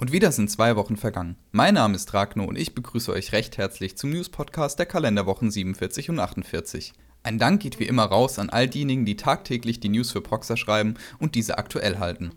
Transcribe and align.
Und 0.00 0.12
wieder 0.12 0.30
sind 0.30 0.48
zwei 0.48 0.76
Wochen 0.76 0.96
vergangen. 0.96 1.34
Mein 1.50 1.74
Name 1.74 1.96
ist 1.96 2.14
Ragno 2.14 2.44
und 2.44 2.56
ich 2.56 2.72
begrüße 2.72 3.12
euch 3.12 3.32
recht 3.32 3.58
herzlich 3.58 3.96
zum 3.96 4.10
News-Podcast 4.10 4.78
der 4.78 4.86
Kalenderwochen 4.86 5.50
47 5.50 6.10
und 6.10 6.20
48. 6.20 6.92
Ein 7.24 7.40
Dank 7.40 7.60
geht 7.60 7.80
wie 7.80 7.88
immer 7.88 8.04
raus 8.04 8.38
an 8.38 8.48
all 8.48 8.68
diejenigen, 8.68 9.04
die 9.04 9.16
tagtäglich 9.16 9.80
die 9.80 9.88
News 9.88 10.12
für 10.12 10.20
Proxer 10.20 10.56
schreiben 10.56 10.94
und 11.18 11.34
diese 11.34 11.58
aktuell 11.58 11.98
halten. 11.98 12.30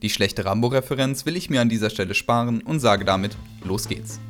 Die 0.00 0.10
schlechte 0.10 0.44
Rambo-Referenz 0.44 1.26
will 1.26 1.36
ich 1.36 1.50
mir 1.50 1.60
an 1.60 1.68
dieser 1.68 1.90
Stelle 1.90 2.14
sparen 2.14 2.62
und 2.62 2.78
sage 2.78 3.04
damit, 3.04 3.36
los 3.64 3.88
geht's. 3.88 4.20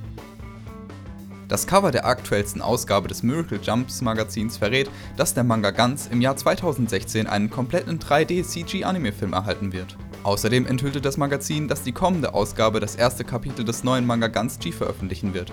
Das 1.48 1.66
Cover 1.66 1.90
der 1.90 2.06
aktuellsten 2.06 2.62
Ausgabe 2.62 3.06
des 3.06 3.22
Miracle 3.22 3.60
Jumps 3.62 4.00
Magazins 4.00 4.56
verrät, 4.56 4.88
dass 5.18 5.34
der 5.34 5.44
Manga 5.44 5.72
Guns 5.72 6.06
im 6.10 6.22
Jahr 6.22 6.38
2016 6.38 7.26
einen 7.26 7.50
kompletten 7.50 7.98
3D-CG-Anime-Film 7.98 9.34
erhalten 9.34 9.74
wird. 9.74 9.98
Außerdem 10.24 10.66
enthüllte 10.66 11.00
das 11.00 11.16
Magazin, 11.16 11.66
dass 11.66 11.82
die 11.82 11.90
kommende 11.90 12.32
Ausgabe 12.32 12.78
das 12.78 12.94
erste 12.94 13.24
Kapitel 13.24 13.64
des 13.64 13.82
neuen 13.82 14.06
Manga 14.06 14.28
Guns 14.28 14.60
G 14.60 14.70
veröffentlichen 14.70 15.34
wird. 15.34 15.52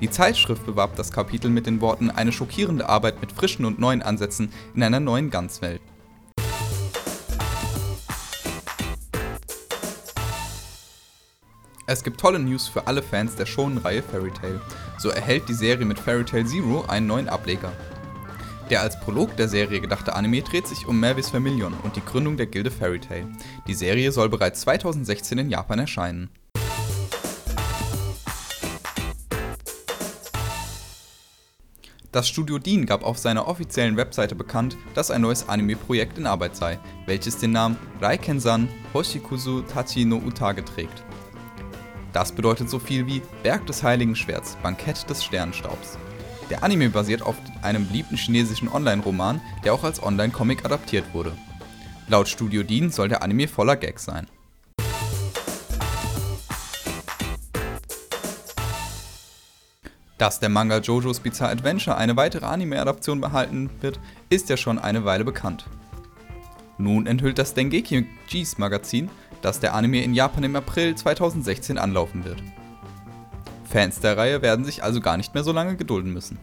Die 0.00 0.08
Zeitschrift 0.08 0.64
bewarb 0.64 0.96
das 0.96 1.12
Kapitel 1.12 1.50
mit 1.50 1.66
den 1.66 1.82
Worten 1.82 2.10
eine 2.10 2.32
schockierende 2.32 2.88
Arbeit 2.88 3.20
mit 3.20 3.32
frischen 3.32 3.66
und 3.66 3.78
neuen 3.78 4.00
Ansätzen 4.00 4.50
in 4.74 4.82
einer 4.82 5.00
neuen 5.00 5.30
Guns-Welt. 5.30 5.82
Es 11.86 12.02
gibt 12.02 12.18
tolle 12.18 12.38
News 12.38 12.66
für 12.66 12.86
alle 12.86 13.02
Fans 13.02 13.36
der 13.36 13.46
Shonen-Reihe 13.46 14.02
Fairy 14.02 14.32
Tail. 14.32 14.60
So 14.98 15.10
erhält 15.10 15.48
die 15.48 15.54
Serie 15.54 15.84
mit 15.84 15.98
Fairy 15.98 16.24
Tail 16.24 16.46
Zero 16.46 16.84
einen 16.88 17.06
neuen 17.06 17.28
Ableger. 17.28 17.70
Der 18.68 18.80
als 18.80 18.98
Prolog 18.98 19.36
der 19.36 19.48
Serie 19.48 19.80
gedachte 19.80 20.16
Anime 20.16 20.42
dreht 20.42 20.66
sich 20.66 20.86
um 20.86 20.98
Mavis 20.98 21.30
Vermillion 21.30 21.72
und 21.84 21.94
die 21.94 22.04
Gründung 22.04 22.36
der 22.36 22.46
Gilde 22.46 22.72
Fairy 22.72 22.98
Tail. 22.98 23.28
Die 23.68 23.74
Serie 23.74 24.10
soll 24.10 24.28
bereits 24.28 24.62
2016 24.62 25.38
in 25.38 25.50
Japan 25.50 25.78
erscheinen. 25.78 26.30
Das 32.10 32.28
Studio 32.28 32.58
Dean 32.58 32.86
gab 32.86 33.04
auf 33.04 33.18
seiner 33.18 33.46
offiziellen 33.46 33.96
Webseite 33.96 34.34
bekannt, 34.34 34.76
dass 34.94 35.12
ein 35.12 35.20
neues 35.20 35.48
Anime-Projekt 35.48 36.18
in 36.18 36.26
Arbeit 36.26 36.56
sei, 36.56 36.80
welches 37.04 37.36
den 37.36 37.52
Namen 37.52 37.76
Raiken-san 38.00 38.68
Hoshikuzu 38.94 39.62
Tachi 39.62 40.04
no 40.04 40.16
Utage 40.16 40.64
trägt. 40.64 41.04
Das 42.12 42.32
bedeutet 42.32 42.68
so 42.68 42.80
viel 42.80 43.06
wie 43.06 43.22
Berg 43.44 43.66
des 43.66 43.82
Heiligen 43.82 44.16
Schwerts, 44.16 44.56
Bankett 44.62 45.08
des 45.08 45.22
Sternenstaubs. 45.22 45.98
Der 46.48 46.62
Anime 46.62 46.88
basiert 46.88 47.22
auf 47.22 47.36
einem 47.66 47.86
beliebten 47.86 48.16
chinesischen 48.16 48.68
Online-Roman, 48.68 49.40
der 49.64 49.74
auch 49.74 49.84
als 49.84 50.02
Online-Comic 50.02 50.64
adaptiert 50.64 51.04
wurde. 51.12 51.32
Laut 52.08 52.28
Studio 52.28 52.62
Dean 52.62 52.90
soll 52.90 53.08
der 53.08 53.22
Anime 53.22 53.48
voller 53.48 53.76
Gags 53.76 54.04
sein. 54.04 54.26
Dass 60.18 60.40
der 60.40 60.48
Manga 60.48 60.78
JoJo's 60.78 61.20
Bizarre 61.20 61.52
Adventure 61.52 61.96
eine 61.98 62.16
weitere 62.16 62.46
Anime-Adaption 62.46 63.20
behalten 63.20 63.68
wird, 63.82 64.00
ist 64.30 64.48
ja 64.48 64.56
schon 64.56 64.78
eine 64.78 65.04
Weile 65.04 65.24
bekannt. 65.24 65.66
Nun 66.78 67.06
enthüllt 67.06 67.38
das 67.38 67.52
Dengeki 67.52 68.06
G's 68.28 68.56
Magazin, 68.56 69.10
dass 69.42 69.60
der 69.60 69.74
Anime 69.74 70.02
in 70.02 70.14
Japan 70.14 70.44
im 70.44 70.56
April 70.56 70.94
2016 70.94 71.76
anlaufen 71.76 72.24
wird. 72.24 72.42
Fans 73.64 74.00
der 74.00 74.16
Reihe 74.16 74.42
werden 74.42 74.64
sich 74.64 74.82
also 74.82 75.00
gar 75.00 75.16
nicht 75.16 75.34
mehr 75.34 75.44
so 75.44 75.52
lange 75.52 75.76
gedulden 75.76 76.12
müssen. 76.12 76.38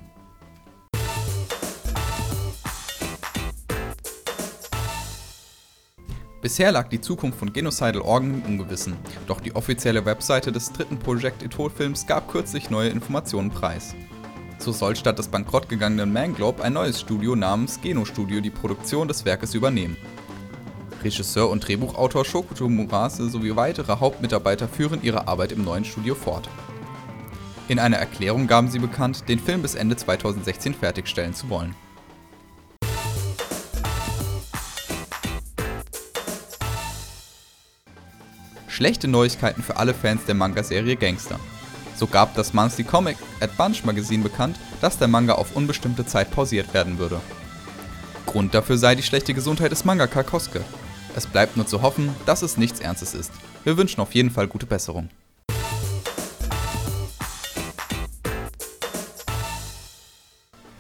Bisher 6.44 6.74
lag 6.74 6.90
die 6.90 7.00
Zukunft 7.00 7.40
von 7.40 7.54
Genocidal 7.54 8.02
Organ 8.02 8.34
im 8.34 8.60
Ungewissen, 8.60 8.98
doch 9.28 9.40
die 9.40 9.56
offizielle 9.56 10.06
Webseite 10.06 10.52
des 10.52 10.74
dritten 10.74 11.00
Projekt 11.00 11.42
Ethol-Films 11.42 12.06
gab 12.06 12.30
kürzlich 12.30 12.70
neue 12.70 12.90
Informationen 12.90 13.50
preis. 13.50 13.96
So 14.58 14.74
soll 14.74 14.98
statt 14.98 15.18
des 15.18 15.30
bankrott 15.30 15.70
gegangenen 15.70 16.12
Manglobe 16.12 16.62
ein 16.62 16.74
neues 16.74 17.00
Studio 17.00 17.38
namens 17.38 17.80
Geno 17.80 18.04
Studio 18.04 18.42
die 18.42 18.50
Produktion 18.50 19.08
des 19.08 19.24
Werkes 19.24 19.54
übernehmen. 19.54 19.96
Regisseur 21.02 21.50
und 21.50 21.66
Drehbuchautor 21.66 22.26
Shokuto 22.26 22.68
Murase 22.68 23.30
sowie 23.30 23.56
weitere 23.56 24.02
Hauptmitarbeiter 24.02 24.68
führen 24.68 25.02
ihre 25.02 25.30
Arbeit 25.30 25.54
im 25.54 25.64
neuen 25.64 25.86
Studio 25.86 26.14
fort. 26.14 26.50
In 27.70 27.80
einer 27.80 27.98
Erklärung 27.98 28.48
gaben 28.48 28.70
sie 28.70 28.80
bekannt, 28.80 29.30
den 29.30 29.40
Film 29.40 29.62
bis 29.62 29.76
Ende 29.76 29.96
2016 29.96 30.74
fertigstellen 30.74 31.34
zu 31.34 31.50
wollen. 31.50 31.74
Schlechte 38.74 39.08
Neuigkeiten 39.08 39.62
für 39.62 39.78
alle 39.78 39.94
Fans 39.94 40.26
der 40.26 40.34
Manga-Serie 40.34 40.96
Gangster. 40.96 41.40
So 41.96 42.08
gab 42.08 42.34
das 42.34 42.56
Monthly 42.56 42.84
Comic 42.84 43.18
at 43.40 43.56
Bunch 43.56 43.86
Magazine 43.86 44.24
bekannt, 44.24 44.58
dass 44.82 44.98
der 44.98 45.08
Manga 45.08 45.34
auf 45.34 45.56
unbestimmte 45.56 46.08
Zeit 46.08 46.32
pausiert 46.32 46.74
werden 46.74 46.98
würde. 46.98 47.22
Grund 48.26 48.56
dafür 48.56 48.80
sei 48.80 48.96
die 48.96 49.04
schlechte 49.04 49.36
Gesundheit 49.36 49.72
des 49.72 49.86
Mangaka 49.86 50.24
Kosuke. 50.24 50.66
Es 51.16 51.28
bleibt 51.28 51.56
nur 51.56 51.68
zu 51.68 51.84
hoffen, 51.84 52.16
dass 52.26 52.42
es 52.42 52.58
nichts 52.58 52.80
Ernstes 52.80 53.14
ist. 53.14 53.32
Wir 53.64 53.78
wünschen 53.78 54.02
auf 54.02 54.16
jeden 54.16 54.32
Fall 54.32 54.48
gute 54.48 54.66
Besserung. 54.66 55.08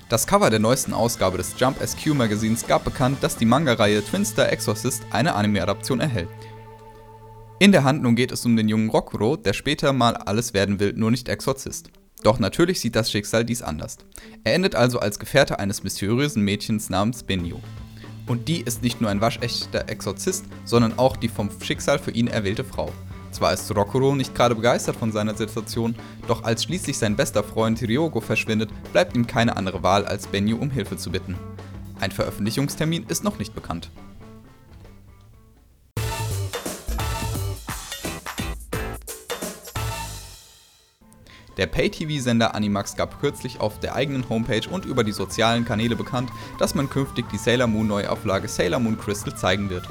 Das 0.09 0.25
Cover 0.25 0.49
der 0.49 0.59
neuesten 0.59 0.95
Ausgabe 0.95 1.37
des 1.37 1.53
Jump 1.59 1.77
SQ 1.79 2.07
Magazins 2.15 2.65
gab 2.65 2.85
bekannt, 2.85 3.19
dass 3.21 3.37
die 3.37 3.45
Manga-Reihe 3.45 4.03
Twinstar 4.03 4.51
Exorcist 4.51 5.03
eine 5.11 5.35
Anime-Adaption 5.35 5.99
erhält. 5.99 6.29
In 7.63 7.71
der 7.71 7.85
Handlung 7.85 8.15
geht 8.15 8.33
es 8.33 8.45
um 8.45 8.57
den 8.57 8.67
jungen 8.67 8.89
Rokuro, 8.89 9.37
der 9.37 9.53
später 9.53 9.93
mal 9.93 10.17
alles 10.17 10.53
werden 10.53 10.81
will, 10.81 10.91
nur 10.97 11.11
nicht 11.11 11.29
Exorzist. 11.29 11.91
Doch 12.21 12.37
natürlich 12.37 12.81
sieht 12.81 12.93
das 12.93 13.09
Schicksal 13.09 13.45
dies 13.45 13.61
anders. 13.61 13.99
Er 14.43 14.55
endet 14.55 14.75
also 14.75 14.99
als 14.99 15.17
Gefährte 15.17 15.59
eines 15.59 15.81
mysteriösen 15.81 16.43
Mädchens 16.43 16.89
namens 16.89 17.23
Benio. 17.23 17.61
Und 18.27 18.49
die 18.49 18.59
ist 18.59 18.83
nicht 18.83 18.99
nur 18.99 19.09
ein 19.09 19.21
waschechter 19.21 19.87
Exorzist, 19.87 20.43
sondern 20.65 20.99
auch 20.99 21.15
die 21.15 21.29
vom 21.29 21.49
Schicksal 21.61 21.99
für 21.99 22.11
ihn 22.11 22.27
erwählte 22.27 22.65
Frau. 22.65 22.91
Zwar 23.31 23.53
ist 23.53 23.73
Rokuro 23.73 24.13
nicht 24.13 24.35
gerade 24.35 24.55
begeistert 24.55 24.97
von 24.97 25.13
seiner 25.13 25.37
Situation, 25.37 25.95
doch 26.27 26.43
als 26.43 26.65
schließlich 26.65 26.97
sein 26.97 27.15
bester 27.15 27.45
Freund 27.45 27.81
Ryogo 27.81 28.19
verschwindet, 28.19 28.71
bleibt 28.91 29.15
ihm 29.15 29.25
keine 29.25 29.55
andere 29.55 29.81
Wahl, 29.83 30.05
als 30.05 30.27
Benyu 30.27 30.57
um 30.57 30.69
Hilfe 30.69 30.97
zu 30.97 31.11
bitten. 31.11 31.37
Ein 32.01 32.11
Veröffentlichungstermin 32.11 33.05
ist 33.07 33.23
noch 33.23 33.39
nicht 33.39 33.55
bekannt. 33.55 33.89
Der 41.57 41.67
Pay-TV-Sender 41.67 42.55
Animax 42.55 42.95
gab 42.95 43.19
kürzlich 43.19 43.59
auf 43.59 43.79
der 43.79 43.95
eigenen 43.95 44.27
Homepage 44.27 44.67
und 44.69 44.85
über 44.85 45.03
die 45.03 45.11
sozialen 45.11 45.65
Kanäle 45.65 45.95
bekannt, 45.95 46.31
dass 46.57 46.75
man 46.75 46.89
künftig 46.89 47.29
die 47.29 47.37
Sailor 47.37 47.67
Moon 47.67 47.87
Neuauflage 47.87 48.47
Sailor 48.47 48.79
Moon 48.79 48.97
Crystal 48.97 49.35
zeigen 49.35 49.69
wird. 49.69 49.87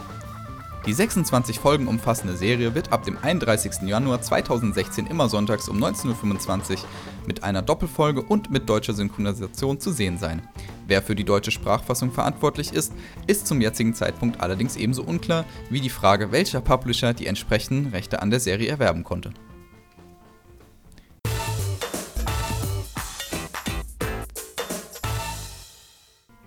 Die 0.84 0.92
26 0.92 1.60
Folgen 1.60 1.86
umfassende 1.86 2.36
Serie 2.36 2.74
wird 2.74 2.90
ab 2.90 3.04
dem 3.04 3.16
31. 3.16 3.82
Januar 3.82 4.20
2016 4.20 5.06
immer 5.06 5.28
sonntags 5.28 5.68
um 5.68 5.78
19.25 5.78 6.72
Uhr 6.72 6.76
mit 7.24 7.44
einer 7.44 7.62
Doppelfolge 7.62 8.20
und 8.20 8.50
mit 8.50 8.68
deutscher 8.68 8.92
Synchronisation 8.92 9.78
zu 9.78 9.92
sehen 9.92 10.18
sein. 10.18 10.42
Wer 10.88 11.00
für 11.00 11.14
die 11.14 11.22
deutsche 11.22 11.52
Sprachfassung 11.52 12.10
verantwortlich 12.10 12.72
ist, 12.72 12.92
ist 13.28 13.46
zum 13.46 13.60
jetzigen 13.60 13.94
Zeitpunkt 13.94 14.40
allerdings 14.40 14.74
ebenso 14.74 15.04
unklar 15.04 15.44
wie 15.70 15.80
die 15.80 15.88
Frage, 15.88 16.32
welcher 16.32 16.60
Publisher 16.60 17.14
die 17.14 17.28
entsprechenden 17.28 17.92
Rechte 17.92 18.20
an 18.20 18.30
der 18.30 18.40
Serie 18.40 18.68
erwerben 18.68 19.04
konnte. 19.04 19.32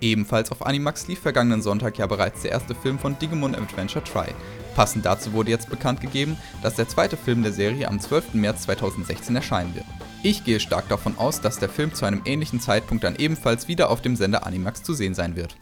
Ebenfalls 0.05 0.51
auf 0.51 0.63
Animax 0.63 1.07
lief 1.07 1.19
vergangenen 1.19 1.63
Sonntag 1.63 1.97
ja 1.97 2.05
bereits 2.05 2.43
der 2.43 2.51
erste 2.51 2.75
Film 2.75 2.99
von 2.99 3.17
Digimon 3.17 3.55
Adventure 3.55 4.03
Try. 4.03 4.27
Passend 4.75 5.03
dazu 5.03 5.33
wurde 5.33 5.49
jetzt 5.49 5.67
bekannt 5.67 5.99
gegeben, 5.99 6.37
dass 6.61 6.75
der 6.75 6.87
zweite 6.87 7.17
Film 7.17 7.41
der 7.41 7.51
Serie 7.51 7.87
am 7.87 7.99
12. 7.99 8.35
März 8.35 8.61
2016 8.63 9.35
erscheinen 9.35 9.73
wird. 9.73 9.85
Ich 10.21 10.43
gehe 10.43 10.59
stark 10.59 10.87
davon 10.89 11.17
aus, 11.17 11.41
dass 11.41 11.57
der 11.57 11.69
Film 11.69 11.91
zu 11.95 12.05
einem 12.05 12.21
ähnlichen 12.25 12.59
Zeitpunkt 12.59 13.03
dann 13.03 13.15
ebenfalls 13.15 13.67
wieder 13.67 13.89
auf 13.89 14.03
dem 14.03 14.15
Sender 14.15 14.45
Animax 14.45 14.83
zu 14.83 14.93
sehen 14.93 15.15
sein 15.15 15.35
wird. 15.35 15.55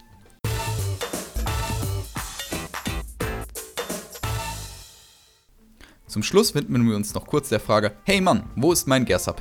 Zum 6.06 6.22
Schluss 6.22 6.54
widmen 6.54 6.86
wir 6.86 6.96
uns 6.96 7.14
noch 7.14 7.26
kurz 7.26 7.48
der 7.48 7.60
Frage, 7.60 7.92
hey 8.04 8.20
Mann, 8.20 8.50
wo 8.56 8.72
ist 8.72 8.86
mein 8.86 9.06
Gersap 9.06 9.40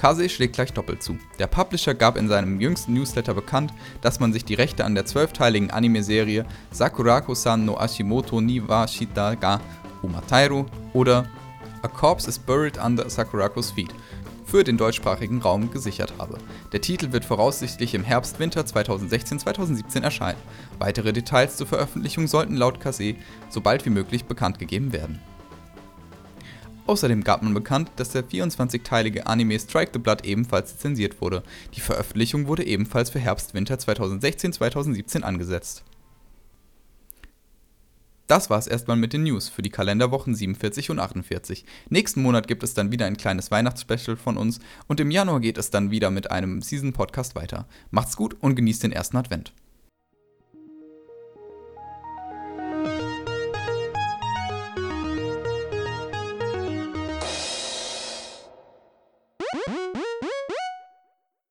Kase 0.00 0.30
schlägt 0.30 0.54
gleich 0.54 0.72
doppelt 0.72 1.02
zu. 1.02 1.18
Der 1.38 1.46
Publisher 1.46 1.92
gab 1.92 2.16
in 2.16 2.26
seinem 2.26 2.58
jüngsten 2.58 2.94
Newsletter 2.94 3.34
bekannt, 3.34 3.74
dass 4.00 4.18
man 4.18 4.32
sich 4.32 4.46
die 4.46 4.54
Rechte 4.54 4.86
an 4.86 4.94
der 4.94 5.04
zwölfteiligen 5.04 5.70
Anime-Serie 5.70 6.46
Sakurako-san 6.70 7.66
no 7.66 7.76
Ashimoto 7.78 8.40
ni 8.40 8.66
wa 8.66 8.88
shita 8.88 9.34
ga 9.34 9.60
Umatairu 10.00 10.64
oder 10.94 11.28
A 11.82 11.88
Corpse 11.88 12.30
is 12.30 12.38
Buried 12.38 12.78
Under 12.82 13.10
Sakurakos 13.10 13.72
Feet 13.72 13.90
für 14.46 14.64
den 14.64 14.78
deutschsprachigen 14.78 15.42
Raum 15.42 15.70
gesichert 15.70 16.14
habe. 16.18 16.38
Der 16.72 16.80
Titel 16.80 17.12
wird 17.12 17.26
voraussichtlich 17.26 17.94
im 17.94 18.02
Herbst-Winter 18.02 18.62
2016-2017 18.62 20.02
erscheinen. 20.02 20.40
Weitere 20.78 21.12
Details 21.12 21.58
zur 21.58 21.66
Veröffentlichung 21.66 22.26
sollten 22.26 22.56
laut 22.56 22.80
Kase 22.80 23.16
so 23.50 23.60
bald 23.60 23.84
wie 23.84 23.90
möglich 23.90 24.24
bekannt 24.24 24.58
gegeben 24.58 24.94
werden. 24.94 25.20
Außerdem 26.90 27.22
gab 27.22 27.44
man 27.44 27.54
bekannt, 27.54 27.92
dass 27.94 28.10
der 28.10 28.24
24-teilige 28.24 29.20
Anime 29.20 29.60
Strike 29.60 29.92
the 29.92 30.00
Blood 30.00 30.24
ebenfalls 30.24 30.76
zensiert 30.76 31.20
wurde. 31.20 31.44
Die 31.76 31.80
Veröffentlichung 31.80 32.48
wurde 32.48 32.66
ebenfalls 32.66 33.10
für 33.10 33.20
Herbst-Winter 33.20 33.76
2016-2017 33.76 35.22
angesetzt. 35.22 35.84
Das 38.26 38.50
war's 38.50 38.66
erstmal 38.66 38.96
mit 38.96 39.12
den 39.12 39.22
News 39.22 39.48
für 39.48 39.62
die 39.62 39.70
Kalenderwochen 39.70 40.34
47 40.34 40.90
und 40.90 40.98
48. 40.98 41.64
Nächsten 41.90 42.22
Monat 42.22 42.48
gibt 42.48 42.64
es 42.64 42.74
dann 42.74 42.90
wieder 42.90 43.06
ein 43.06 43.16
kleines 43.16 43.52
Weihnachtsspecial 43.52 44.16
von 44.16 44.36
uns 44.36 44.58
und 44.88 44.98
im 44.98 45.12
Januar 45.12 45.38
geht 45.38 45.58
es 45.58 45.70
dann 45.70 45.92
wieder 45.92 46.10
mit 46.10 46.32
einem 46.32 46.60
Season-Podcast 46.60 47.36
weiter. 47.36 47.68
Macht's 47.92 48.16
gut 48.16 48.36
und 48.40 48.56
genießt 48.56 48.82
den 48.82 48.90
ersten 48.90 49.16
Advent. 49.16 49.52